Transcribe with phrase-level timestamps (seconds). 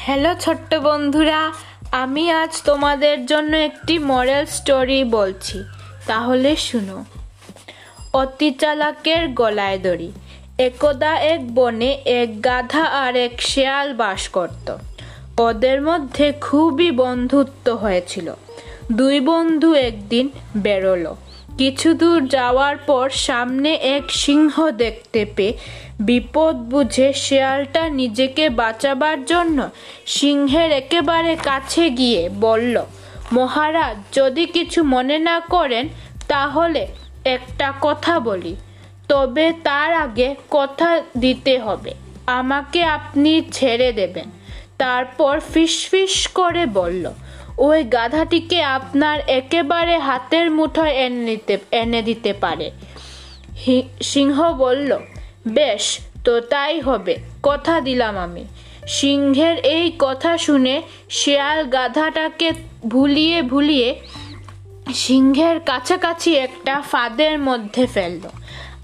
[0.00, 1.52] Hello ছোট্ট বন্ধুরা,
[1.92, 5.64] আমি আজ তোমাদের জন্য একটি মরাল স্টোরি বলছি।
[6.06, 7.04] তাহলে শুনো।
[8.12, 10.12] অতি চালাকের গলায় দড়ি।
[10.58, 14.76] একদা এক বনে এক গাধা আর এক শেয়াল বাস করত।
[15.40, 18.34] ওদের মধ্যে খুবই বন্ধুত্ব হয়েছিল।
[18.92, 21.16] দুই বন্ধু একদিন বেরোলো।
[21.58, 25.58] কিছু দূর যাওয়ার পর সামনে এক সিংহ দেখতে পেয়ে
[26.00, 29.70] বিপদ বুঝে শেয়ালটা নিজেকে বাঁচাবার জন্য
[30.06, 32.84] সিংহের একেবারে কাছে গিয়ে বলল,
[33.32, 35.88] মহারাজ, যদি কিছু মনে না করেন,
[36.28, 36.86] তাহলে
[37.24, 38.56] একটা কথা বলি।
[39.08, 41.94] তবে তার আগে কথা দিতে হবে।
[42.26, 44.30] আমাকে আপনি ছেড়ে দেবেন।
[44.78, 47.04] তারপর ফিসফিস করে বলল
[47.58, 52.70] ওই গাধাটিকে আপনার একেবারে হাতের মুঠোয় এনে নিতে এনে দিতে পারে।
[54.02, 54.98] সিংহ বলল,
[55.48, 58.44] বেশ, তো তাই হবে। কথা দিলাম আমি।
[58.88, 62.52] সিংহের এই কথা শুনে শেয়াল গাধাটাকে
[62.88, 64.00] ভুলিয়ে ভুলিয়ে
[64.94, 68.24] সিংহের কাছাকাছি একটা ফাঁদের মধ্যে ফেলল।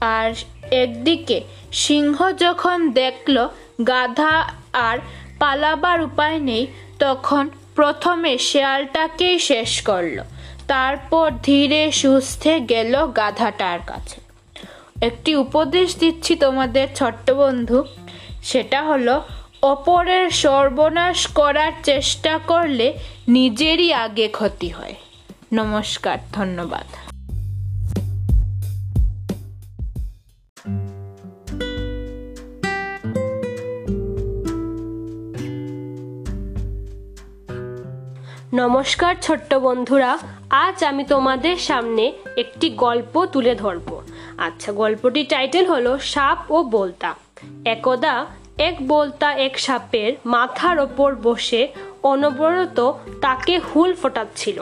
[0.00, 0.32] আর
[0.70, 1.40] একদিকে
[1.72, 3.48] সিংহ যখন দেখল
[3.86, 4.98] গাধা আর
[5.38, 6.66] পালাবার উপায় নেই,
[6.98, 10.20] তখন প্রথমে শেয়ালটাকেই শেষ করল,
[10.66, 14.20] তারপর ধীরে সুস্থে গেল গাধাটার কাছে।
[15.00, 17.84] একটি উপদেশ দিচ্ছি তোমাদের ছোট্ট বন্ধু,
[18.42, 19.22] সেটা হলো,
[19.62, 22.86] অপরের সর্বনাশ করার চেষ্টা করলে
[23.28, 24.94] নিজেরই আগে ক্ষতি হয়।
[25.52, 27.11] নমস্কার, ধন্যবাদ।
[38.54, 40.18] নমস্কার ছোট্ট বন্ধুরা,
[40.50, 44.02] আজ আমি তোমাদের সামনে একটি গল্প তুলে ধরব।
[44.38, 47.14] আচ্ছা গল্পটির টাইটেল হলো সাপ ও বলতা।
[47.64, 48.26] একদা
[48.58, 51.68] এক বলতা এক সাপের মাথার ওপর বসে
[52.02, 54.60] অনবরত তাকে হুল ফোটাচ্ছিল।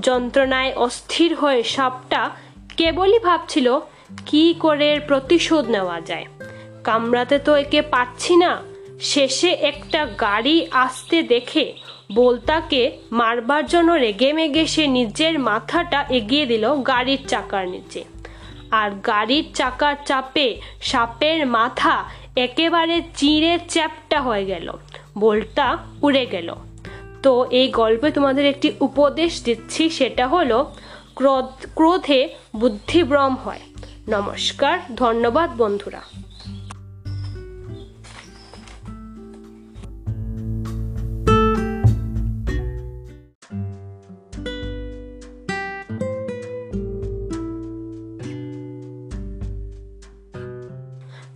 [0.00, 2.30] যন্ত্রণায় অস্থির হয়ে সাপটা
[2.76, 3.78] কেবলই ভাবছিল,
[4.26, 6.26] কি করে প্রতিশোধ নেওয়া যায়?
[6.84, 8.69] কামড়াতে তো একে পাচ্ছি না।
[9.00, 11.72] শেষে একটা গাড়ি আসতে দেখে
[12.12, 18.04] বলতাকে মারবার জন্য রেগে মেগে সে নিজের মাথাটা এগিয়ে দিল গাড়ির চাকার নিচে।
[18.70, 22.04] আর গাড়ির চাকার চাপে সাপের মাথা
[22.36, 24.72] একেবারে চিড়ে চ্যাপটা হয়ে গেল।
[25.18, 26.54] বলটা উড়ে গেল।
[27.22, 30.74] তো এই গল্পে তোমাদের একটি উপদেশ দিচ্ছি, সেটা হলো,
[31.14, 33.60] ক্রোধ ক্রোধে বুদ্ধিভ্রম হয়।
[34.08, 36.00] নমস্কার, ধন্যবাদ বন্ধুরা।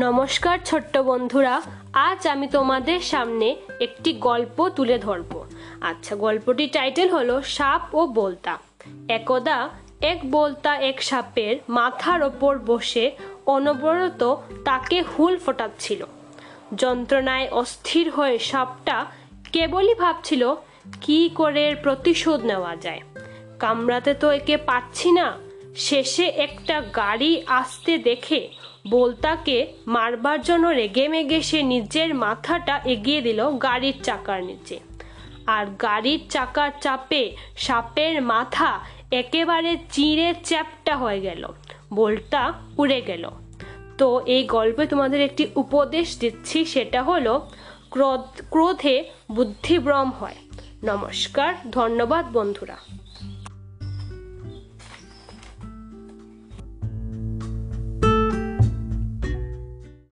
[0.00, 5.44] নমস্কার ছোট্ট বন্ধুরা, আজ আমি তোমাদের সামনে একটি গল্প তুলে ধরব।
[5.80, 8.58] আচ্ছা গল্পটি টাইটেল হলো সাপ ও বলতা।
[9.08, 9.68] একদা
[10.00, 13.10] এক বলতা এক সাপের মাথার ওপর বসে
[13.46, 16.04] অনবরত তাকে হুল ফোটাচ্ছিল।
[16.74, 19.06] যন্ত্রণায় অস্থির হয়ে সাপটা
[19.52, 20.54] কেবলই ভাবছিল,
[21.00, 23.00] কি করে প্রতিশোধ নেওয়া যায়?
[23.58, 25.36] কামড়াতে তো একে পাচ্ছি না।
[25.76, 28.48] শেষে একটা গাড়ি আসতে দেখে
[28.90, 34.80] বলতাকে মারবার জন্য রেগে মেগে সে নিজের মাথাটা এগিয়ে দিল গাড়ির চাকার নিচে।
[35.46, 38.80] আর গাড়ির চাকার চাপে সাপের মাথা
[39.12, 41.48] একেবারে চিড়ে চ্যাপটা হয়ে গেল।
[41.94, 43.30] বলটা উড়ে গেল।
[43.98, 47.50] তো এই গল্পে তোমাদের একটি উপদেশ দিচ্ছি, সেটা হলো,
[47.90, 50.34] ক্রোধ ক্রোধে বুদ্ধিভ্রম হয়।
[50.84, 52.76] নমস্কার, ধন্যবাদ বন্ধুরা।